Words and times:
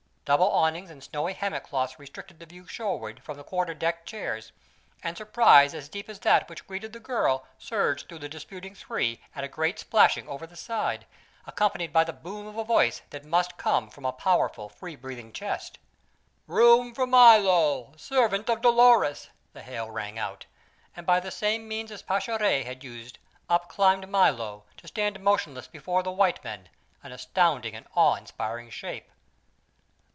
Double 0.23 0.49
awnings 0.51 0.89
and 0.91 1.03
snowy 1.03 1.33
hammock 1.33 1.63
cloths 1.65 1.99
restricted 1.99 2.39
the 2.39 2.45
view 2.45 2.65
shoreward 2.65 3.21
from 3.21 3.35
the 3.35 3.43
quarter 3.43 3.73
deck 3.73 4.05
chairs, 4.05 4.53
and 5.03 5.17
surprise 5.17 5.73
as 5.73 5.89
deep 5.89 6.07
as 6.07 6.19
that 6.19 6.47
which 6.47 6.65
greeted 6.67 6.93
the 6.93 7.01
girl 7.01 7.45
surged 7.57 8.07
through 8.07 8.19
the 8.19 8.29
disputing 8.29 8.73
three 8.73 9.19
at 9.35 9.43
a 9.43 9.47
great 9.49 9.77
splashing 9.79 10.29
over 10.29 10.47
the 10.47 10.55
side, 10.55 11.05
accompanied 11.45 11.91
by 11.91 12.03
the 12.05 12.13
boom 12.13 12.47
of 12.47 12.55
a 12.57 12.63
voice 12.63 13.01
that 13.09 13.25
must 13.25 13.57
come 13.57 13.89
from 13.89 14.05
a 14.05 14.13
powerful, 14.13 14.69
free 14.69 14.95
breathing 14.95 15.33
chest. 15.33 15.79
"Room 16.47 16.93
for 16.93 17.07
Milo, 17.07 17.91
servant 17.97 18.47
of 18.47 18.61
Dolores!" 18.61 19.29
the 19.51 19.63
hail 19.63 19.89
rang 19.91 20.17
out, 20.17 20.45
and 20.95 21.05
by 21.05 21.19
the 21.19 21.31
same 21.31 21.67
means 21.67 21.91
as 21.91 22.03
Pascherette 22.03 22.63
had 22.63 22.85
used, 22.85 23.17
up 23.49 23.67
climbed 23.67 24.07
Milo, 24.07 24.63
to 24.77 24.87
stand 24.87 25.19
motionless 25.19 25.67
before 25.67 26.03
the 26.03 26.11
white 26.11 26.41
men, 26.41 26.69
an 27.03 27.11
astounding 27.11 27.75
and 27.75 27.85
awe 27.95 28.15
inspiring 28.15 28.69
shape. 28.69 29.09